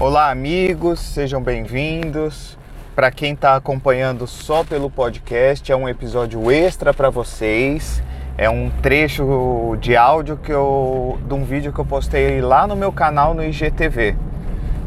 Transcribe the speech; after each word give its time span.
Olá, 0.00 0.28
amigos, 0.28 0.98
sejam 0.98 1.40
bem-vindos. 1.40 2.58
Para 2.96 3.12
quem 3.12 3.32
está 3.32 3.54
acompanhando 3.54 4.26
só 4.26 4.64
pelo 4.64 4.90
podcast, 4.90 5.70
é 5.70 5.76
um 5.76 5.88
episódio 5.88 6.50
extra 6.50 6.92
para 6.92 7.10
vocês. 7.10 8.02
É 8.36 8.50
um 8.50 8.70
trecho 8.82 9.76
de 9.80 9.96
áudio 9.96 10.36
que 10.36 10.50
eu, 10.50 11.16
de 11.24 11.32
um 11.32 11.44
vídeo 11.44 11.72
que 11.72 11.78
eu 11.78 11.84
postei 11.84 12.40
lá 12.40 12.66
no 12.66 12.74
meu 12.74 12.90
canal 12.90 13.34
no 13.34 13.44
IGTV. 13.44 14.16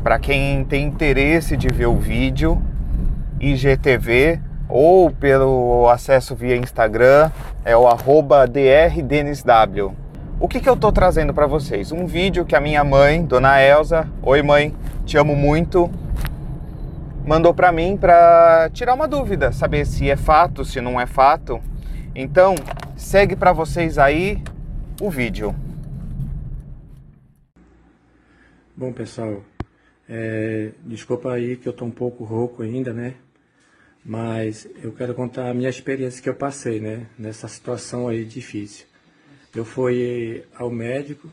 Para 0.03 0.19
quem 0.19 0.65
tem 0.65 0.85
interesse 0.85 1.55
de 1.55 1.69
ver 1.69 1.87
o 1.87 1.95
vídeo, 1.95 2.61
IGTV 3.39 4.41
ou 4.67 5.09
pelo 5.09 5.87
acesso 5.87 6.35
via 6.35 6.57
Instagram, 6.57 7.31
é 7.63 7.77
o 7.77 7.87
arroba 7.87 8.45
drdenisw. 8.45 9.93
O 10.39 10.47
que, 10.47 10.59
que 10.59 10.69
eu 10.69 10.75
estou 10.75 10.91
trazendo 10.91 11.33
para 11.33 11.47
vocês? 11.47 11.91
Um 11.91 12.05
vídeo 12.05 12.45
que 12.45 12.55
a 12.55 12.61
minha 12.61 12.83
mãe, 12.83 13.25
Dona 13.25 13.59
Elza, 13.59 14.07
oi 14.21 14.43
mãe, 14.43 14.71
te 15.03 15.17
amo 15.17 15.35
muito, 15.35 15.89
mandou 17.25 17.55
para 17.55 17.71
mim 17.71 17.97
para 17.97 18.69
tirar 18.71 18.93
uma 18.93 19.07
dúvida, 19.07 19.51
saber 19.51 19.83
se 19.87 20.07
é 20.07 20.15
fato, 20.15 20.63
se 20.63 20.79
não 20.79 21.01
é 21.01 21.07
fato. 21.07 21.59
Então, 22.13 22.53
segue 22.95 23.35
para 23.35 23.51
vocês 23.51 23.97
aí 23.97 24.43
o 25.01 25.09
vídeo. 25.09 25.55
Bom, 28.75 28.93
pessoal, 28.93 29.41
é, 30.07 30.69
desculpa 30.85 31.33
aí 31.33 31.57
que 31.57 31.67
eu 31.67 31.73
tô 31.73 31.83
um 31.83 31.89
pouco 31.89 32.23
rouco 32.23 32.61
ainda, 32.61 32.93
né? 32.93 33.15
Mas 34.05 34.69
eu 34.83 34.91
quero 34.91 35.15
contar 35.15 35.49
a 35.49 35.53
minha 35.55 35.67
experiência 35.67 36.21
que 36.21 36.29
eu 36.29 36.35
passei, 36.35 36.79
né? 36.79 37.07
Nessa 37.17 37.47
situação 37.47 38.07
aí 38.07 38.23
difícil. 38.23 38.85
Eu 39.55 39.65
fui 39.65 40.43
ao 40.55 40.69
médico, 40.69 41.31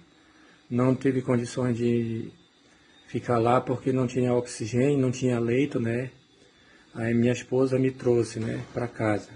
não 0.70 0.94
tive 0.94 1.20
condições 1.22 1.76
de 1.76 2.32
ficar 3.06 3.38
lá 3.38 3.60
porque 3.60 3.92
não 3.92 4.06
tinha 4.06 4.32
oxigênio, 4.32 4.98
não 4.98 5.10
tinha 5.10 5.38
leito, 5.38 5.78
né? 5.78 6.10
Aí 6.94 7.12
minha 7.12 7.32
esposa 7.32 7.78
me 7.78 7.90
trouxe, 7.90 8.38
né, 8.38 8.64
para 8.72 8.86
casa. 8.86 9.30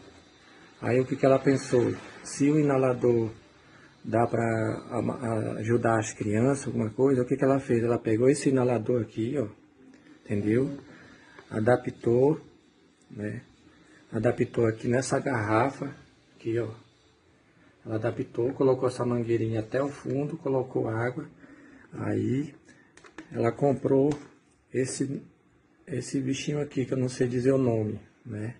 Aí 0.80 1.00
o 1.00 1.04
que, 1.04 1.16
que 1.16 1.26
ela 1.26 1.38
pensou? 1.38 1.94
Se 2.22 2.50
o 2.50 2.58
inalador 2.58 3.30
dá 4.04 4.26
para 4.26 5.56
ajudar 5.58 5.98
as 5.98 6.12
crianças, 6.12 6.66
alguma 6.66 6.90
coisa, 6.90 7.22
o 7.22 7.24
que, 7.26 7.36
que 7.36 7.44
ela 7.44 7.58
fez? 7.58 7.82
Ela 7.82 7.98
pegou 7.98 8.30
esse 8.30 8.48
inalador 8.48 9.02
aqui, 9.02 9.36
ó, 9.36 9.48
entendeu? 10.24 10.78
Adaptou, 11.50 12.40
né? 13.10 13.42
Adaptou 14.12 14.66
aqui 14.66 14.88
nessa 14.88 15.18
garrafa, 15.18 15.94
aqui, 16.36 16.58
ó, 16.58 16.68
ela 17.88 17.96
adaptou, 17.96 18.52
colocou 18.52 18.86
essa 18.86 19.02
mangueirinha 19.02 19.60
até 19.60 19.82
o 19.82 19.88
fundo, 19.88 20.36
colocou 20.36 20.88
água. 20.88 21.26
Aí 21.90 22.54
ela 23.32 23.50
comprou 23.50 24.12
esse, 24.72 25.22
esse 25.86 26.20
bichinho 26.20 26.60
aqui, 26.60 26.84
que 26.84 26.92
eu 26.92 26.98
não 26.98 27.08
sei 27.08 27.26
dizer 27.26 27.52
o 27.52 27.56
nome, 27.56 27.98
né? 28.26 28.56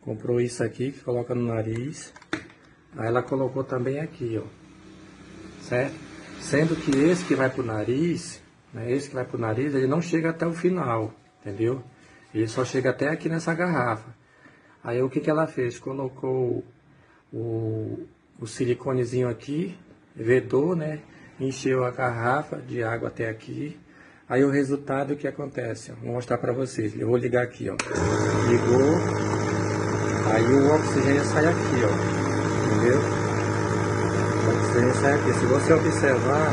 Comprou 0.00 0.40
isso 0.40 0.62
aqui, 0.62 0.92
que 0.92 1.00
coloca 1.00 1.34
no 1.34 1.48
nariz. 1.48 2.14
Aí 2.96 3.08
ela 3.08 3.24
colocou 3.24 3.64
também 3.64 3.98
aqui, 3.98 4.40
ó. 4.40 4.46
Certo? 5.60 5.96
Sendo 6.40 6.76
que 6.76 6.96
esse 6.96 7.24
que 7.24 7.34
vai 7.34 7.50
pro 7.50 7.64
nariz, 7.64 8.40
né? 8.72 8.92
Esse 8.92 9.08
que 9.08 9.16
vai 9.16 9.24
pro 9.24 9.36
nariz, 9.36 9.74
ele 9.74 9.88
não 9.88 10.00
chega 10.00 10.30
até 10.30 10.46
o 10.46 10.52
final, 10.52 11.12
entendeu? 11.40 11.82
Ele 12.32 12.46
só 12.46 12.64
chega 12.64 12.90
até 12.90 13.08
aqui 13.08 13.28
nessa 13.28 13.52
garrafa. 13.52 14.16
Aí 14.84 15.02
o 15.02 15.10
que 15.10 15.18
que 15.18 15.28
ela 15.28 15.48
fez? 15.48 15.76
Colocou 15.80 16.64
o, 17.32 18.06
o 18.40 18.46
siliconezinho 18.46 19.28
aqui, 19.28 19.76
vedou, 20.14 20.76
né? 20.76 21.00
Encheu 21.40 21.84
a 21.84 21.90
garrafa 21.90 22.56
de 22.56 22.82
água 22.82 23.08
até 23.08 23.28
aqui. 23.28 23.78
Aí 24.28 24.44
o 24.44 24.50
resultado 24.50 25.16
que 25.16 25.26
acontece, 25.26 25.92
vou 26.02 26.14
mostrar 26.14 26.38
para 26.38 26.52
vocês. 26.52 26.98
Eu 26.98 27.08
vou 27.08 27.16
ligar 27.16 27.42
aqui, 27.42 27.68
ó. 27.70 27.76
Ligou. 28.48 28.94
Aí 30.32 30.44
o 30.44 30.74
oxigênio 30.74 31.24
sai 31.24 31.46
aqui, 31.46 31.76
ó. 31.84 32.76
Entendeu? 32.76 33.00
O 34.44 34.50
oxigênio 34.56 34.94
sai 34.94 35.14
aqui. 35.14 35.32
Se 35.32 35.46
você 35.46 35.72
observar, 35.72 36.52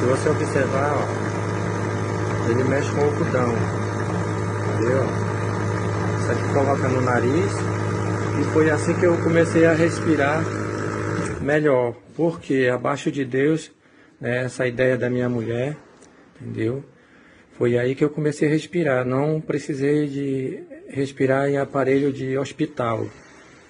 se 0.00 0.06
você 0.06 0.28
observar, 0.28 0.92
ó, 0.96 2.50
ele 2.50 2.64
mexe 2.64 2.90
com 2.90 3.00
o 3.00 3.04
algodão. 3.04 3.54
Entendeu? 4.74 5.04
Isso 6.20 6.32
aqui 6.32 6.54
coloca 6.54 6.88
no 6.88 7.00
nariz 7.02 7.73
e 8.40 8.44
foi 8.52 8.70
assim 8.70 8.94
que 8.94 9.06
eu 9.06 9.16
comecei 9.22 9.64
a 9.64 9.72
respirar 9.72 10.42
melhor. 11.40 11.94
Porque 12.16 12.68
abaixo 12.72 13.10
de 13.10 13.24
Deus, 13.24 13.70
né, 14.20 14.44
essa 14.44 14.66
ideia 14.66 14.96
da 14.96 15.08
minha 15.08 15.28
mulher, 15.28 15.76
entendeu? 16.40 16.84
Foi 17.56 17.78
aí 17.78 17.94
que 17.94 18.02
eu 18.02 18.10
comecei 18.10 18.48
a 18.48 18.50
respirar. 18.50 19.04
Não 19.04 19.40
precisei 19.40 20.08
de 20.08 20.62
respirar 20.88 21.48
em 21.48 21.58
aparelho 21.58 22.12
de 22.12 22.36
hospital. 22.36 23.06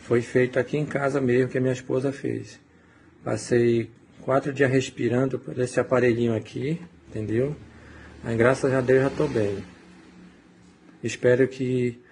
Foi 0.00 0.22
feito 0.22 0.58
aqui 0.58 0.76
em 0.76 0.86
casa 0.86 1.20
mesmo, 1.20 1.50
que 1.50 1.58
a 1.58 1.60
minha 1.60 1.72
esposa 1.72 2.12
fez. 2.12 2.58
Passei 3.22 3.90
quatro 4.22 4.52
dias 4.52 4.70
respirando 4.70 5.38
por 5.38 5.58
esse 5.58 5.78
aparelhinho 5.78 6.34
aqui, 6.34 6.80
entendeu? 7.08 7.54
Aí, 8.22 8.36
graças 8.36 8.72
a 8.72 8.80
Deus 8.80 9.02
já 9.02 9.08
estou 9.08 9.28
bem. 9.28 9.58
Espero 11.02 11.46
que 11.46 12.02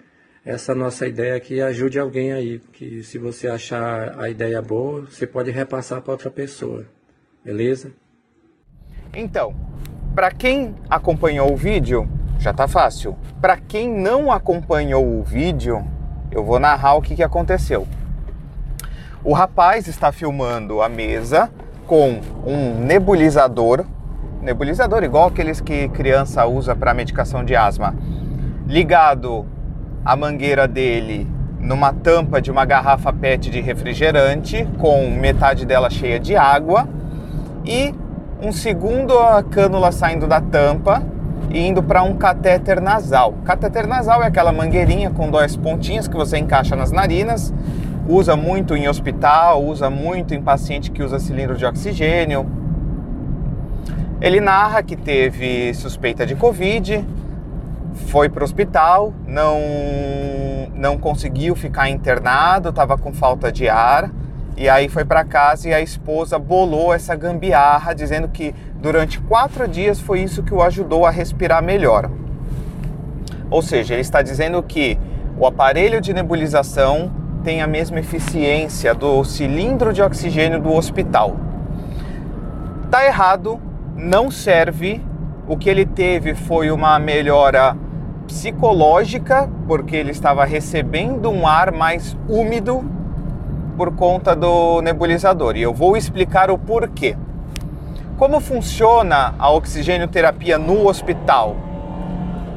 essa 0.45 0.75
nossa 0.75 1.07
ideia 1.07 1.35
aqui 1.35 1.61
ajude 1.61 1.97
alguém 1.97 2.33
aí, 2.33 2.59
que 2.73 3.01
se 3.01 3.17
você 3.17 3.47
achar 3.47 4.19
a 4.19 4.29
ideia 4.29 4.61
boa, 4.61 5.05
você 5.09 5.25
pode 5.25 5.49
repassar 5.51 6.01
para 6.01 6.11
outra 6.11 6.29
pessoa, 6.29 6.85
beleza? 7.43 7.91
Então, 9.13 9.55
para 10.13 10.31
quem 10.31 10.75
acompanhou 10.89 11.51
o 11.51 11.55
vídeo, 11.55 12.09
já 12.39 12.53
tá 12.53 12.67
fácil. 12.67 13.15
Para 13.39 13.55
quem 13.55 13.89
não 13.89 14.31
acompanhou 14.31 15.17
o 15.17 15.23
vídeo, 15.23 15.85
eu 16.29 16.43
vou 16.43 16.59
narrar 16.59 16.95
o 16.95 17.01
que, 17.01 17.15
que 17.15 17.23
aconteceu. 17.23 17.87
O 19.23 19.31
rapaz 19.31 19.87
está 19.87 20.11
filmando 20.11 20.81
a 20.81 20.89
mesa 20.89 21.49
com 21.87 22.19
um 22.45 22.83
nebulizador, 22.83 23.85
nebulizador 24.41 25.03
igual 25.03 25.29
aqueles 25.29 25.61
que 25.61 25.87
criança 25.89 26.45
usa 26.45 26.75
para 26.75 26.93
medicação 26.93 27.45
de 27.45 27.55
asma, 27.55 27.95
ligado 28.67 29.45
a 30.05 30.15
mangueira 30.15 30.67
dele 30.67 31.27
numa 31.59 31.93
tampa 31.93 32.41
de 32.41 32.51
uma 32.51 32.65
garrafa 32.65 33.13
PET 33.13 33.49
de 33.49 33.61
refrigerante, 33.61 34.67
com 34.77 35.09
metade 35.09 35.65
dela 35.65 35.89
cheia 35.89 36.19
de 36.19 36.35
água, 36.35 36.87
e 37.65 37.95
um 38.41 38.51
segundo 38.51 39.17
a 39.17 39.41
cânula 39.41 39.91
saindo 39.91 40.27
da 40.27 40.41
tampa 40.41 41.01
e 41.49 41.65
indo 41.65 41.81
para 41.81 42.03
um 42.03 42.15
catéter 42.15 42.81
nasal. 42.81 43.33
Catéter 43.45 43.87
nasal 43.87 44.21
é 44.21 44.27
aquela 44.27 44.51
mangueirinha 44.51 45.09
com 45.09 45.31
duas 45.31 45.55
pontinhas 45.55 46.07
que 46.07 46.15
você 46.15 46.37
encaixa 46.37 46.75
nas 46.75 46.91
narinas, 46.91 47.53
usa 48.07 48.35
muito 48.35 48.75
em 48.75 48.89
hospital, 48.89 49.63
usa 49.63 49.89
muito 49.89 50.33
em 50.33 50.41
paciente 50.41 50.91
que 50.91 51.01
usa 51.01 51.19
cilindro 51.19 51.55
de 51.55 51.65
oxigênio. 51.65 52.45
Ele 54.19 54.41
narra 54.41 54.83
que 54.83 54.97
teve 54.97 55.73
suspeita 55.73 56.25
de 56.25 56.35
Covid, 56.35 57.05
foi 57.93 58.29
para 58.29 58.41
o 58.41 58.43
hospital, 58.43 59.13
não, 59.27 59.59
não 60.75 60.97
conseguiu 60.97 61.55
ficar 61.55 61.89
internado, 61.89 62.69
estava 62.69 62.97
com 62.97 63.13
falta 63.13 63.51
de 63.51 63.69
ar. 63.69 64.09
E 64.55 64.69
aí 64.69 64.87
foi 64.87 65.03
para 65.03 65.23
casa 65.23 65.69
e 65.69 65.73
a 65.73 65.81
esposa 65.81 66.37
bolou 66.37 66.93
essa 66.93 67.15
gambiarra, 67.15 67.93
dizendo 67.93 68.27
que 68.27 68.53
durante 68.75 69.19
quatro 69.19 69.67
dias 69.67 69.99
foi 69.99 70.21
isso 70.21 70.43
que 70.43 70.53
o 70.53 70.61
ajudou 70.61 71.05
a 71.05 71.09
respirar 71.09 71.63
melhor. 71.63 72.09
Ou 73.49 73.61
seja, 73.61 73.93
ele 73.93 74.01
está 74.01 74.21
dizendo 74.21 74.61
que 74.61 74.97
o 75.37 75.47
aparelho 75.47 75.99
de 75.99 76.13
nebulização 76.13 77.11
tem 77.43 77.61
a 77.61 77.67
mesma 77.67 77.99
eficiência 77.99 78.93
do 78.93 79.23
cilindro 79.23 79.91
de 79.91 80.01
oxigênio 80.01 80.61
do 80.61 80.71
hospital. 80.71 81.35
Tá 82.89 83.05
errado, 83.05 83.59
não 83.95 84.29
serve. 84.29 85.03
O 85.45 85.57
que 85.57 85.69
ele 85.69 85.85
teve 85.85 86.35
foi 86.35 86.71
uma 86.71 86.97
melhora 86.97 87.75
psicológica, 88.25 89.49
porque 89.67 89.95
ele 89.95 90.11
estava 90.11 90.45
recebendo 90.45 91.29
um 91.29 91.45
ar 91.45 91.73
mais 91.73 92.17
úmido 92.29 92.81
por 93.75 93.93
conta 93.93 94.33
do 94.33 94.81
nebulizador. 94.81 95.57
E 95.57 95.61
eu 95.61 95.73
vou 95.73 95.97
explicar 95.97 96.49
o 96.49 96.57
porquê. 96.57 97.17
Como 98.17 98.39
funciona 98.39 99.35
a 99.37 99.51
oxigênio-terapia 99.51 100.57
no 100.57 100.87
hospital? 100.87 101.57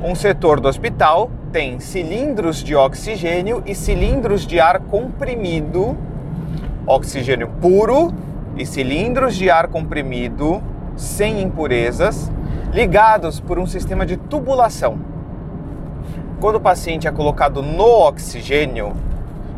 Um 0.04 0.14
setor 0.14 0.60
do 0.60 0.68
hospital 0.68 1.28
tem 1.50 1.80
cilindros 1.80 2.62
de 2.62 2.76
oxigênio 2.76 3.64
e 3.66 3.74
cilindros 3.74 4.46
de 4.46 4.60
ar 4.60 4.78
comprimido, 4.78 5.96
oxigênio 6.86 7.48
puro 7.60 8.12
e 8.56 8.64
cilindros 8.64 9.34
de 9.34 9.50
ar 9.50 9.66
comprimido 9.66 10.62
sem 10.94 11.42
impurezas, 11.42 12.30
ligados 12.76 13.40
por 13.40 13.58
um 13.58 13.64
sistema 13.64 14.04
de 14.04 14.18
tubulação. 14.18 14.98
Quando 16.38 16.56
o 16.56 16.60
paciente 16.60 17.08
é 17.08 17.10
colocado 17.10 17.62
no 17.62 18.06
oxigênio, 18.06 18.92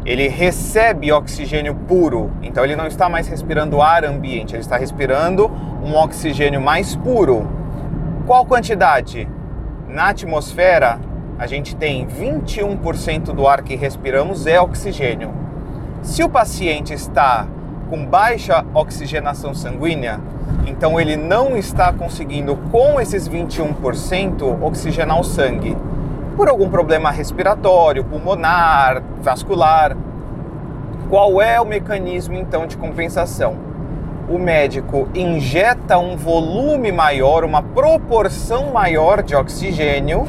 ele 0.07 0.29
recebe 0.29 1.11
oxigênio 1.11 1.75
puro, 1.75 2.31
então 2.41 2.63
ele 2.63 2.77
não 2.77 2.87
está 2.87 3.09
mais 3.09 3.27
respirando 3.27 3.83
ar 3.83 4.05
ambiente, 4.05 4.55
ele 4.55 4.61
está 4.61 4.77
respirando 4.77 5.51
um 5.85 5.97
oxigênio 5.97 6.61
mais 6.61 6.95
puro. 6.95 7.45
Qual 8.25 8.47
quantidade? 8.47 9.29
Na 9.89 10.11
atmosfera, 10.11 11.01
a 11.41 11.47
gente 11.49 11.75
tem 11.75 12.07
21% 12.07 13.33
do 13.33 13.49
ar 13.49 13.63
que 13.63 13.75
respiramos 13.75 14.47
é 14.47 14.61
oxigênio. 14.61 15.35
Se 16.03 16.23
o 16.23 16.29
paciente 16.29 16.95
está 16.95 17.49
com 17.91 18.07
baixa 18.07 18.65
oxigenação 18.73 19.53
sanguínea, 19.55 20.21
então 20.69 21.01
ele 21.01 21.17
não 21.17 21.57
está 21.57 21.93
conseguindo 21.93 22.55
com 22.71 23.01
esses 23.01 23.29
21% 23.29 24.63
oxigenar 24.63 25.19
o 25.19 25.25
sangue. 25.25 25.77
Por 26.37 26.49
algum 26.49 26.69
problema 26.69 27.11
respiratório, 27.11 28.05
pulmonar, 28.05 29.03
vascular. 29.23 29.97
Qual 31.09 31.41
é 31.41 31.59
o 31.61 31.65
mecanismo 31.65 32.35
então 32.35 32.67
de 32.67 32.77
compensação? 32.77 33.57
O 34.29 34.39
médico 34.39 35.09
injeta 35.15 35.99
um 35.99 36.17
volume 36.17 36.93
maior, 36.93 37.45
uma 37.45 37.63
proporção 37.63 38.71
maior 38.71 39.23
de 39.23 39.35
oxigênio, 39.35 40.29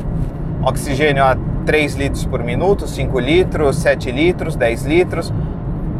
oxigênio 0.63 1.23
a 1.23 1.37
3 1.65 1.95
litros 1.95 2.25
por 2.25 2.41
minuto, 2.41 2.87
5 2.87 3.19
litros, 3.19 3.75
7 3.75 4.09
litros, 4.09 4.55
10 4.55 4.85
litros, 4.85 5.33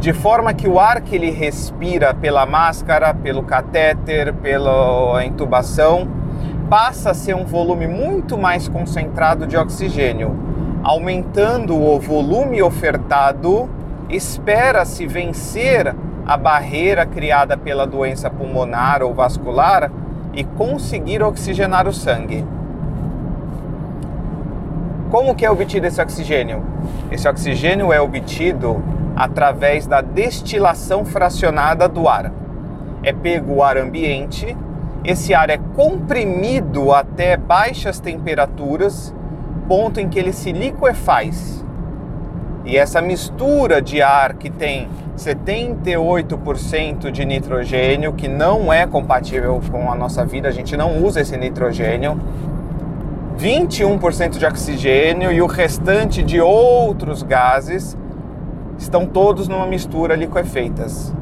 de 0.00 0.14
forma 0.14 0.54
que 0.54 0.66
o 0.66 0.80
ar 0.80 1.02
que 1.02 1.14
ele 1.14 1.30
respira 1.30 2.14
pela 2.14 2.46
máscara, 2.46 3.12
pelo 3.12 3.42
catéter, 3.42 4.32
pela 4.32 5.22
intubação, 5.22 6.08
passa 6.70 7.10
a 7.10 7.14
ser 7.14 7.36
um 7.36 7.44
volume 7.44 7.86
muito 7.86 8.38
mais 8.38 8.66
concentrado 8.66 9.46
de 9.46 9.58
oxigênio. 9.58 10.34
Aumentando 10.82 11.78
o 11.78 12.00
volume 12.00 12.62
ofertado, 12.62 13.68
espera-se 14.08 15.06
vencer 15.06 15.94
a 16.26 16.36
barreira 16.36 17.04
criada 17.04 17.58
pela 17.58 17.86
doença 17.86 18.30
pulmonar 18.30 19.02
ou 19.02 19.12
vascular 19.12 19.92
e 20.32 20.44
conseguir 20.44 21.22
oxigenar 21.22 21.86
o 21.86 21.92
sangue. 21.92 22.42
Como 25.10 25.34
que 25.34 25.44
é 25.44 25.50
obtido 25.50 25.86
esse 25.86 26.00
oxigênio? 26.00 26.62
Esse 27.10 27.28
oxigênio 27.28 27.92
é 27.92 28.00
obtido 28.00 28.82
através 29.16 29.86
da 29.86 30.00
destilação 30.00 31.04
fracionada 31.04 31.88
do 31.88 32.08
ar. 32.08 32.32
É 33.02 33.12
pego 33.12 33.54
o 33.54 33.62
ar 33.62 33.76
ambiente, 33.76 34.56
esse 35.04 35.32
ar 35.32 35.48
é 35.48 35.58
comprimido 35.74 36.92
até 36.92 37.36
baixas 37.36 37.98
temperaturas, 38.00 39.14
ponto 39.66 39.98
em 39.98 40.08
que 40.08 40.18
ele 40.18 40.32
se 40.32 40.52
liquefaz. 40.52 41.64
E 42.64 42.76
essa 42.76 43.00
mistura 43.00 43.80
de 43.80 44.02
ar 44.02 44.34
que 44.34 44.50
tem 44.50 44.88
78% 45.16 47.10
de 47.10 47.24
nitrogênio, 47.24 48.12
que 48.12 48.28
não 48.28 48.70
é 48.70 48.86
compatível 48.86 49.60
com 49.70 49.90
a 49.90 49.94
nossa 49.94 50.24
vida, 50.24 50.48
a 50.48 50.52
gente 50.52 50.76
não 50.76 51.02
usa 51.02 51.22
esse 51.22 51.36
nitrogênio, 51.36 52.20
21% 53.38 54.36
de 54.36 54.44
oxigênio 54.44 55.32
e 55.32 55.40
o 55.40 55.46
restante 55.46 56.22
de 56.22 56.40
outros 56.40 57.22
gases 57.22 57.96
estão 58.80 59.04
todos 59.04 59.46
numa 59.46 59.66
mistura 59.66 60.16
liquefeitas. 60.16 61.14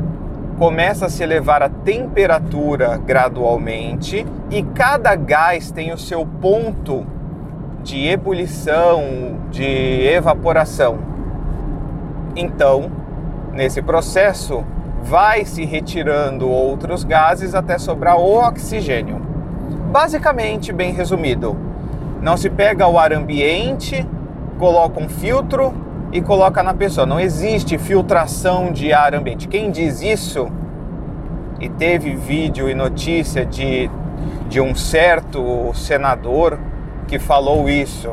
Começa 0.59 1.07
a 1.07 1.09
se 1.09 1.23
elevar 1.23 1.61
a 1.61 1.69
temperatura 1.69 2.97
gradualmente 2.97 4.25
e 4.49 4.63
cada 4.63 5.15
gás 5.17 5.71
tem 5.71 5.93
o 5.93 5.99
seu 5.99 6.25
ponto 6.25 7.05
de 7.83 8.07
ebulição, 8.07 9.03
de 9.51 10.07
evaporação. 10.07 10.99
Então, 12.37 12.91
nesse 13.53 13.83
processo, 13.83 14.65
vai 15.03 15.45
se 15.45 15.65
retirando 15.65 16.49
outros 16.49 17.03
gases 17.03 17.55
até 17.55 17.77
sobrar 17.77 18.19
o 18.19 18.39
oxigênio. 18.39 19.21
Basicamente, 19.91 20.73
bem 20.73 20.93
resumido, 20.93 21.57
não 22.23 22.37
se 22.37 22.51
pega 22.51 22.87
o 22.87 22.99
ar 22.99 23.13
ambiente, 23.13 24.07
coloca 24.59 25.01
um 25.01 25.09
filtro 25.09 25.88
e 26.13 26.21
coloca 26.21 26.63
na 26.63 26.75
pessoa. 26.75 27.07
Não 27.07 27.21
existe 27.21 27.79
filtração 27.79 28.73
de 28.73 28.93
ar 28.93 29.15
ambiente. 29.15 29.49
Quem 29.49 29.71
diz 29.71 30.01
isso 30.03 30.49
e 31.61 31.69
teve 31.69 32.15
vídeo 32.15 32.69
e 32.69 32.75
notícia 32.75 33.45
de, 33.45 33.91
de 34.49 34.61
um 34.61 34.75
certo 34.75 35.73
senador 35.75 36.59
que 37.07 37.19
falou 37.19 37.69
isso, 37.69 38.13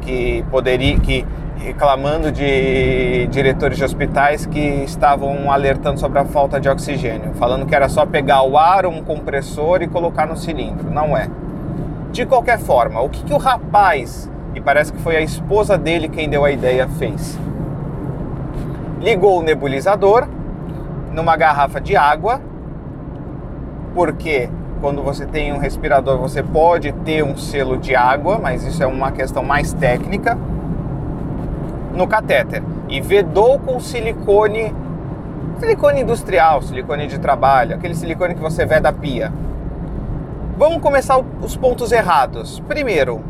que 0.00 0.44
poderia 0.50 0.98
que 0.98 1.24
reclamando 1.58 2.32
de 2.32 3.26
diretores 3.26 3.76
de 3.76 3.84
hospitais 3.84 4.46
que 4.46 4.58
estavam 4.58 5.52
alertando 5.52 6.00
sobre 6.00 6.18
a 6.18 6.24
falta 6.24 6.58
de 6.58 6.68
oxigênio, 6.68 7.34
falando 7.34 7.66
que 7.66 7.74
era 7.74 7.88
só 7.88 8.06
pegar 8.06 8.42
o 8.42 8.56
ar, 8.56 8.86
um 8.86 9.02
compressor 9.02 9.82
e 9.82 9.86
colocar 9.86 10.26
no 10.26 10.36
cilindro. 10.36 10.90
Não 10.90 11.16
é. 11.16 11.28
De 12.12 12.24
qualquer 12.24 12.58
forma, 12.58 13.00
o 13.00 13.08
que, 13.08 13.22
que 13.22 13.32
o 13.32 13.36
rapaz 13.36 14.29
e 14.54 14.60
parece 14.60 14.92
que 14.92 15.00
foi 15.00 15.16
a 15.16 15.20
esposa 15.20 15.78
dele 15.78 16.08
quem 16.08 16.28
deu 16.28 16.44
a 16.44 16.50
ideia 16.50 16.88
fez. 16.88 17.38
Ligou 19.00 19.38
o 19.38 19.42
nebulizador 19.42 20.26
numa 21.12 21.36
garrafa 21.36 21.80
de 21.80 21.96
água, 21.96 22.40
porque 23.94 24.48
quando 24.80 25.02
você 25.02 25.26
tem 25.26 25.52
um 25.52 25.58
respirador 25.58 26.18
você 26.18 26.42
pode 26.42 26.92
ter 26.92 27.22
um 27.22 27.36
selo 27.36 27.76
de 27.76 27.94
água, 27.94 28.38
mas 28.38 28.64
isso 28.64 28.82
é 28.82 28.86
uma 28.86 29.12
questão 29.12 29.42
mais 29.42 29.72
técnica, 29.72 30.36
no 31.94 32.06
catéter 32.06 32.62
e 32.88 33.00
vedou 33.00 33.58
com 33.58 33.78
silicone, 33.78 34.74
silicone 35.58 36.00
industrial, 36.00 36.62
silicone 36.62 37.06
de 37.06 37.18
trabalho, 37.18 37.74
aquele 37.74 37.94
silicone 37.94 38.34
que 38.34 38.40
você 38.40 38.64
vê 38.64 38.80
da 38.80 38.92
pia. 38.92 39.32
Vamos 40.56 40.80
começar 40.82 41.18
os 41.40 41.56
pontos 41.56 41.92
errados. 41.92 42.60
Primeiro, 42.60 43.20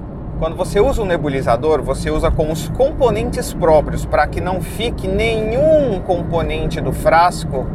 quando 0.40 0.56
você 0.56 0.81
usa 0.81 1.02
um 1.02 1.04
nebulizador, 1.04 1.82
você 1.82 2.10
usa 2.10 2.31
com 2.31 2.50
os 2.50 2.70
componentes 2.70 3.52
próprios 3.52 4.06
para 4.06 4.26
que 4.26 4.40
não 4.40 4.62
fique 4.62 5.06
nenhum 5.06 6.00
componente 6.00 6.81
do 6.81 6.92
frasco 6.92 7.66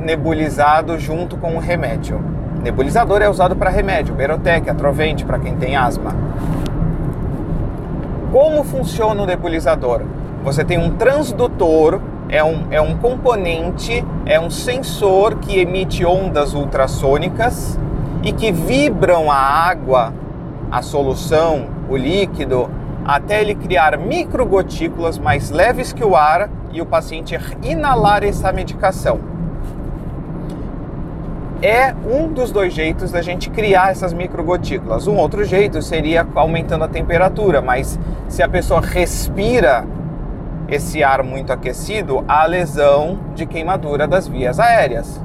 nebulizado 0.00 0.96
junto 1.00 1.36
com 1.36 1.56
o 1.56 1.58
remédio. 1.58 2.22
Nebulizador 2.62 3.20
é 3.22 3.28
usado 3.28 3.56
para 3.56 3.70
remédio, 3.70 4.14
Berotec, 4.14 4.70
Atrovente 4.70 5.24
para 5.24 5.40
quem 5.40 5.56
tem 5.56 5.74
asma. 5.74 6.14
Como 8.30 8.62
funciona 8.62 9.20
o 9.20 9.26
nebulizador? 9.26 10.02
Você 10.44 10.62
tem 10.62 10.78
um 10.78 10.92
transdutor, 10.92 12.00
é 12.28 12.42
um, 12.44 12.68
é 12.70 12.80
um 12.80 12.96
componente, 12.98 14.04
é 14.24 14.38
um 14.38 14.48
sensor 14.48 15.38
que 15.38 15.58
emite 15.58 16.06
ondas 16.06 16.54
ultrassônicas 16.54 17.76
e 18.22 18.32
que 18.32 18.52
vibram 18.52 19.28
a 19.28 19.36
água 19.36 20.12
a 20.74 20.82
solução, 20.82 21.68
o 21.88 21.96
líquido, 21.96 22.68
até 23.04 23.40
ele 23.40 23.54
criar 23.54 23.96
microgotículas 23.96 25.16
mais 25.20 25.48
leves 25.48 25.92
que 25.92 26.02
o 26.02 26.16
ar 26.16 26.50
e 26.72 26.82
o 26.82 26.86
paciente 26.86 27.38
inalar 27.62 28.24
essa 28.24 28.52
medicação. 28.52 29.20
É 31.62 31.94
um 32.10 32.26
dos 32.26 32.50
dois 32.50 32.74
jeitos 32.74 33.12
da 33.12 33.22
gente 33.22 33.50
criar 33.50 33.92
essas 33.92 34.12
microgotículas. 34.12 35.06
Um 35.06 35.14
outro 35.14 35.44
jeito 35.44 35.80
seria 35.80 36.26
aumentando 36.34 36.82
a 36.82 36.88
temperatura, 36.88 37.62
mas 37.62 37.96
se 38.28 38.42
a 38.42 38.48
pessoa 38.48 38.80
respira 38.80 39.86
esse 40.68 41.04
ar 41.04 41.22
muito 41.22 41.52
aquecido, 41.52 42.24
há 42.26 42.44
lesão 42.46 43.20
de 43.36 43.46
queimadura 43.46 44.08
das 44.08 44.26
vias 44.26 44.58
aéreas. 44.58 45.22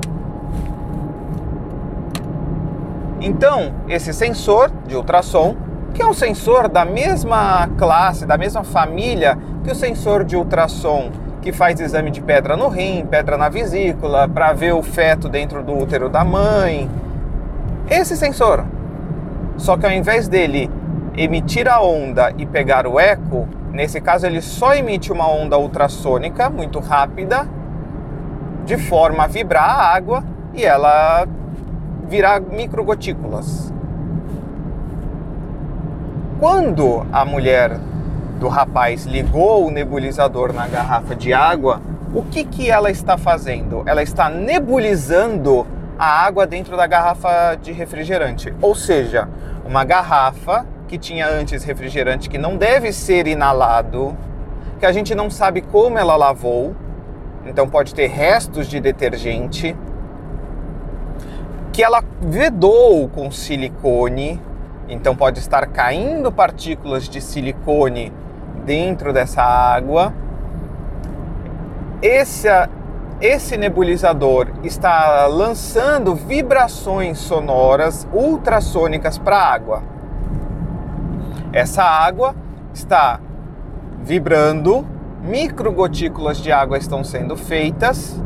Então, 3.22 3.74
esse 3.88 4.14
sensor 4.14 4.72
de 4.88 4.96
ultrassom, 4.96 5.56
que 5.94 6.02
é 6.02 6.06
um 6.06 6.14
sensor 6.14 6.70
da 6.70 6.86
mesma 6.86 7.68
classe, 7.78 8.26
da 8.26 8.38
mesma 8.38 8.64
família 8.64 9.38
que 9.64 9.72
o 9.72 9.76
sensor 9.76 10.24
de 10.24 10.36
ultrassom 10.36 11.12
que 11.42 11.52
faz 11.52 11.80
exame 11.80 12.12
de 12.12 12.22
pedra 12.22 12.56
no 12.56 12.68
rim, 12.68 13.06
pedra 13.10 13.38
na 13.38 13.50
vesícula, 13.50 14.28
para 14.28 14.54
ver 14.54 14.74
o 14.74 14.84
feto 14.84 15.30
dentro 15.30 15.64
do 15.64 15.78
útero 15.78 16.10
da 16.10 16.24
mãe. 16.24 16.90
Esse 17.90 18.16
sensor. 18.16 18.66
Só 19.58 19.78
que 19.78 19.86
ao 19.86 19.92
invés 19.92 20.28
dele 20.28 20.70
emitir 21.16 21.68
a 21.68 21.82
onda 21.82 22.34
e 22.38 22.46
pegar 22.46 22.88
o 22.88 23.00
eco, 23.00 23.48
nesse 23.72 24.00
caso 24.00 24.26
ele 24.26 24.42
só 24.42 24.74
emite 24.74 25.12
uma 25.12 25.30
onda 25.30 25.58
ultrassônica 25.58 26.50
muito 26.50 26.80
rápida, 26.80 27.48
de 28.66 28.78
forma 28.78 29.24
a 29.24 29.28
vibrar 29.28 29.70
a 29.70 29.96
água 29.96 30.24
e 30.54 30.64
ela 30.64 31.28
virar 32.10 32.42
microgotículas. 32.42 33.72
Quando 36.40 37.06
a 37.14 37.24
mulher 37.24 37.78
do 38.40 38.48
rapaz 38.48 39.06
ligou 39.06 39.68
o 39.68 39.72
nebulizador 39.72 40.52
na 40.52 40.68
garrafa 40.68 41.16
de 41.16 41.34
água, 41.34 41.82
o 42.14 42.24
que, 42.24 42.44
que 42.44 42.72
ela 42.72 42.90
está 42.90 43.18
fazendo? 43.18 43.84
Ela 43.86 44.02
está 44.02 44.30
nebulizando 44.30 45.68
a 46.00 46.08
água 46.26 46.48
dentro 46.48 46.76
da 46.76 46.88
garrafa 46.88 47.56
de 47.62 47.72
refrigerante. 47.72 48.54
Ou 48.62 48.74
seja, 48.74 49.30
uma 49.66 49.84
garrafa 49.84 50.66
que 50.88 50.98
tinha 50.98 51.28
antes 51.28 51.64
refrigerante 51.64 52.30
que 52.30 52.38
não 52.38 52.58
deve 52.58 52.92
ser 52.92 53.28
inalado, 53.28 54.18
que 54.80 54.86
a 54.86 54.92
gente 54.92 55.14
não 55.14 55.30
sabe 55.30 55.62
como 55.62 56.00
ela 56.00 56.16
lavou, 56.16 56.74
então 57.46 57.70
pode 57.70 57.94
ter 57.94 58.08
restos 58.08 58.68
de 58.68 58.80
detergente, 58.80 59.76
que 61.80 61.84
ela 61.84 62.04
vedou 62.20 63.08
com 63.08 63.32
silicone 63.32 64.38
Então 64.90 65.16
pode 65.16 65.40
estar 65.40 65.66
caindo 65.68 66.30
partículas 66.30 67.08
de 67.08 67.22
silicone 67.22 68.12
dentro 68.66 69.14
dessa 69.14 69.42
água. 69.42 70.14
Esse, 72.02 72.50
esse 73.22 73.56
nebulizador 73.56 74.50
está 74.62 75.26
lançando 75.28 76.14
vibrações 76.16 77.18
sonoras 77.18 78.06
ultrassônicas 78.12 79.18
para 79.18 79.38
a 79.38 79.54
água. 79.54 79.84
Essa 81.54 81.84
água 81.84 82.36
está 82.74 83.22
vibrando, 84.04 84.86
microgotículas 85.24 86.40
de 86.40 86.52
água 86.52 86.78
estão 86.78 87.06
sendo 87.06 87.38
feitas 87.38 88.22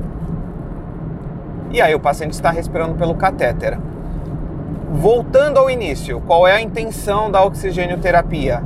e 1.74 1.82
aí 1.82 1.96
o 1.96 2.00
paciente 2.00 2.34
está 2.34 2.52
respirando 2.52 2.94
pelo 2.94 3.16
catéter. 3.16 3.80
Voltando 4.92 5.58
ao 5.58 5.72
início, 5.72 6.22
qual 6.22 6.48
é 6.48 6.54
a 6.54 6.62
intenção 6.62 7.32
da 7.32 7.44
oxigênio 7.44 7.98
terapia? 7.98 8.64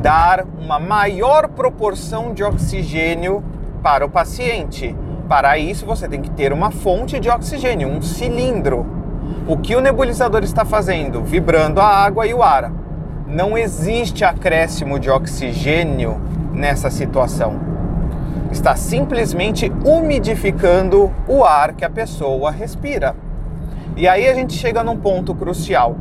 Dar 0.00 0.46
uma 0.60 0.78
maior 0.78 1.48
proporção 1.48 2.32
de 2.32 2.44
oxigênio 2.44 3.42
para 3.82 4.06
o 4.06 4.08
paciente. 4.08 4.96
Para 5.28 5.58
isso, 5.58 5.84
você 5.84 6.06
tem 6.06 6.22
que 6.22 6.30
ter 6.30 6.52
uma 6.52 6.70
fonte 6.70 7.18
de 7.18 7.28
oxigênio, 7.28 7.88
um 7.88 8.00
cilindro. 8.00 8.86
O 9.48 9.56
que 9.56 9.74
o 9.74 9.80
nebulizador 9.80 10.44
está 10.44 10.64
fazendo? 10.64 11.24
Vibrando 11.24 11.80
a 11.80 11.88
água 11.88 12.24
e 12.24 12.32
o 12.32 12.42
ar. 12.42 12.70
Não 13.26 13.58
existe 13.58 14.24
acréscimo 14.24 15.00
de 15.00 15.10
oxigênio 15.10 16.20
nessa 16.52 16.88
situação 16.88 17.73
está 18.50 18.76
simplesmente 18.76 19.70
umidificando 19.84 21.12
o 21.26 21.44
ar 21.44 21.74
que 21.74 21.84
a 21.84 21.90
pessoa 21.90 22.50
respira. 22.50 23.14
E 23.96 24.08
aí 24.08 24.28
a 24.28 24.34
gente 24.34 24.54
chega 24.54 24.82
num 24.82 24.96
ponto 24.96 25.34
crucial. 25.34 25.96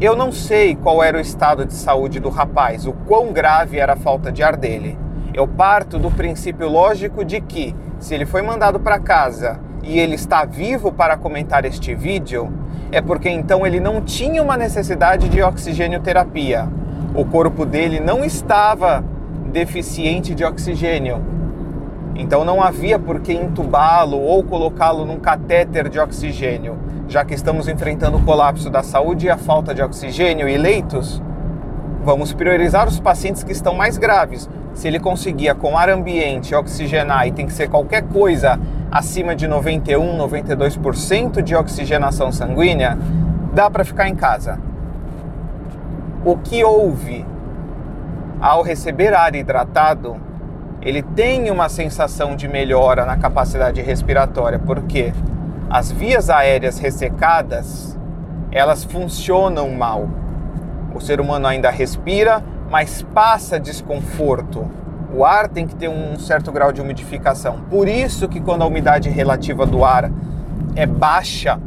Eu 0.00 0.16
não 0.16 0.32
sei 0.32 0.74
qual 0.74 1.02
era 1.02 1.18
o 1.18 1.20
estado 1.20 1.64
de 1.66 1.74
saúde 1.74 2.20
do 2.20 2.30
rapaz, 2.30 2.86
o 2.86 2.92
quão 2.92 3.32
grave 3.32 3.78
era 3.78 3.92
a 3.92 3.96
falta 3.96 4.32
de 4.32 4.42
ar 4.42 4.56
dele. 4.56 4.98
Eu 5.34 5.46
parto 5.46 5.98
do 5.98 6.10
princípio 6.10 6.68
lógico 6.68 7.24
de 7.24 7.40
que, 7.40 7.74
se 7.98 8.14
ele 8.14 8.26
foi 8.26 8.42
mandado 8.42 8.80
para 8.80 8.98
casa 8.98 9.60
e 9.82 9.98
ele 9.98 10.14
está 10.14 10.44
vivo 10.44 10.90
para 10.90 11.16
comentar 11.16 11.64
este 11.64 11.94
vídeo, 11.94 12.52
é 12.90 13.00
porque 13.00 13.28
então 13.28 13.66
ele 13.66 13.78
não 13.78 14.00
tinha 14.00 14.42
uma 14.42 14.56
necessidade 14.56 15.28
de 15.28 15.42
oxigênio 15.42 16.00
terapia. 16.00 16.68
O 17.14 17.24
corpo 17.24 17.64
dele 17.64 18.00
não 18.00 18.24
estava 18.24 19.04
deficiente 19.52 20.34
de 20.34 20.44
oxigênio, 20.44 21.22
então 22.14 22.44
não 22.44 22.62
havia 22.62 22.98
por 22.98 23.20
que 23.20 23.32
entubá-lo 23.32 24.18
ou 24.18 24.42
colocá-lo 24.42 25.04
num 25.04 25.18
catéter 25.18 25.88
de 25.88 25.98
oxigênio, 25.98 26.78
já 27.08 27.24
que 27.24 27.34
estamos 27.34 27.68
enfrentando 27.68 28.18
o 28.18 28.22
colapso 28.22 28.68
da 28.70 28.82
saúde 28.82 29.26
e 29.26 29.30
a 29.30 29.36
falta 29.36 29.74
de 29.74 29.82
oxigênio 29.82 30.48
e 30.48 30.56
leitos. 30.56 31.22
Vamos 32.02 32.32
priorizar 32.32 32.88
os 32.88 32.98
pacientes 32.98 33.42
que 33.42 33.52
estão 33.52 33.74
mais 33.74 33.98
graves. 33.98 34.48
Se 34.74 34.88
ele 34.88 34.98
conseguia 34.98 35.54
com 35.54 35.76
ar 35.76 35.90
ambiente 35.90 36.54
oxigenar 36.54 37.26
e 37.26 37.32
tem 37.32 37.46
que 37.46 37.52
ser 37.52 37.68
qualquer 37.68 38.02
coisa 38.04 38.58
acima 38.90 39.34
de 39.36 39.46
91, 39.46 40.18
92% 40.18 41.42
de 41.42 41.54
oxigenação 41.54 42.32
sanguínea, 42.32 42.98
dá 43.52 43.70
para 43.70 43.84
ficar 43.84 44.08
em 44.08 44.14
casa. 44.14 44.58
O 46.24 46.36
que 46.36 46.64
houve 46.64 47.26
ao 48.40 48.62
receber 48.62 49.14
ar 49.14 49.34
hidratado 49.34 50.16
ele 50.82 51.02
tem 51.02 51.50
uma 51.50 51.68
sensação 51.68 52.34
de 52.34 52.48
melhora 52.48 53.04
na 53.04 53.16
capacidade 53.16 53.80
respiratória, 53.82 54.58
porque 54.58 55.12
as 55.68 55.92
vias 55.92 56.30
aéreas 56.30 56.78
ressecadas, 56.78 57.98
elas 58.50 58.82
funcionam 58.82 59.70
mal. 59.70 60.08
O 60.94 61.00
ser 61.00 61.20
humano 61.20 61.46
ainda 61.46 61.70
respira, 61.70 62.42
mas 62.70 63.02
passa 63.02 63.60
desconforto. 63.60 64.66
O 65.14 65.24
ar 65.24 65.48
tem 65.48 65.66
que 65.66 65.74
ter 65.74 65.88
um 65.88 66.18
certo 66.18 66.50
grau 66.50 66.72
de 66.72 66.80
umidificação. 66.80 67.60
Por 67.68 67.86
isso 67.86 68.28
que 68.28 68.40
quando 68.40 68.62
a 68.62 68.66
umidade 68.66 69.10
relativa 69.10 69.66
do 69.66 69.84
ar 69.84 70.10
é 70.74 70.86
baixa, 70.86 71.60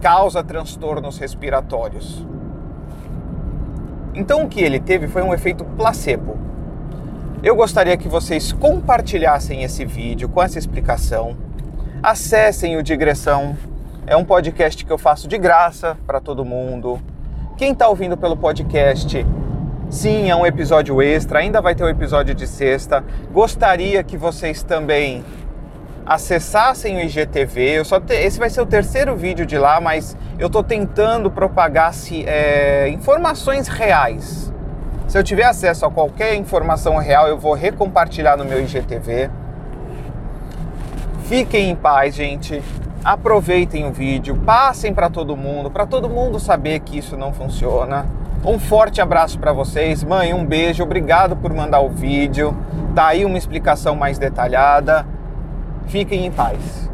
causa 0.00 0.42
transtornos 0.42 1.18
respiratórios. 1.18 2.26
Então 4.14 4.44
o 4.44 4.48
que 4.48 4.60
ele 4.60 4.80
teve 4.80 5.06
foi 5.06 5.22
um 5.22 5.32
efeito 5.34 5.64
placebo. 5.64 6.36
Eu 7.42 7.56
gostaria 7.56 7.96
que 7.96 8.06
vocês 8.06 8.52
compartilhassem 8.52 9.64
esse 9.64 9.84
vídeo 9.84 10.28
com 10.28 10.40
essa 10.40 10.60
explicação. 10.60 11.36
Acessem 12.00 12.76
o 12.76 12.84
Digressão. 12.84 13.56
É 14.06 14.16
um 14.16 14.24
podcast 14.24 14.84
que 14.84 14.92
eu 14.92 14.96
faço 14.96 15.26
de 15.26 15.36
graça 15.38 15.98
para 16.06 16.20
todo 16.20 16.44
mundo. 16.44 17.00
Quem 17.56 17.72
está 17.72 17.88
ouvindo 17.88 18.16
pelo 18.16 18.36
podcast, 18.36 19.26
sim, 19.90 20.30
é 20.30 20.36
um 20.36 20.46
episódio 20.46 21.02
extra. 21.02 21.40
Ainda 21.40 21.60
vai 21.60 21.74
ter 21.74 21.82
o 21.82 21.86
um 21.86 21.88
episódio 21.88 22.32
de 22.32 22.46
sexta. 22.46 23.02
Gostaria 23.32 24.04
que 24.04 24.16
vocês 24.16 24.62
também 24.62 25.24
acessassem 26.06 26.96
o 26.96 27.00
IGTV. 27.00 27.78
Eu 27.78 27.84
só 27.84 27.98
te... 27.98 28.14
Esse 28.14 28.38
vai 28.38 28.50
ser 28.50 28.60
o 28.60 28.66
terceiro 28.66 29.16
vídeo 29.16 29.44
de 29.44 29.58
lá, 29.58 29.80
mas 29.80 30.16
eu 30.38 30.46
estou 30.46 30.62
tentando 30.62 31.28
propagar 31.28 31.92
é, 32.24 32.88
informações 32.90 33.66
reais 33.66 34.51
se 35.12 35.18
eu 35.18 35.22
tiver 35.22 35.44
acesso 35.44 35.84
a 35.84 35.90
qualquer 35.90 36.36
informação 36.36 36.96
real, 36.96 37.28
eu 37.28 37.36
vou 37.36 37.52
recompartilhar 37.52 38.34
no 38.34 38.46
meu 38.46 38.62
IGTV. 38.62 39.28
Fiquem 41.24 41.68
em 41.68 41.76
paz, 41.76 42.14
gente. 42.14 42.62
Aproveitem 43.04 43.86
o 43.86 43.92
vídeo, 43.92 44.34
passem 44.38 44.94
para 44.94 45.10
todo 45.10 45.36
mundo, 45.36 45.70
para 45.70 45.84
todo 45.84 46.08
mundo 46.08 46.40
saber 46.40 46.80
que 46.80 46.96
isso 46.96 47.14
não 47.14 47.30
funciona. 47.30 48.06
Um 48.42 48.58
forte 48.58 49.02
abraço 49.02 49.38
para 49.38 49.52
vocês. 49.52 50.02
Mãe, 50.02 50.32
um 50.32 50.46
beijo. 50.46 50.82
Obrigado 50.82 51.36
por 51.36 51.52
mandar 51.52 51.80
o 51.80 51.90
vídeo. 51.90 52.56
Tá 52.94 53.08
aí 53.08 53.26
uma 53.26 53.36
explicação 53.36 53.94
mais 53.94 54.16
detalhada. 54.16 55.06
Fiquem 55.88 56.24
em 56.24 56.32
paz. 56.32 56.90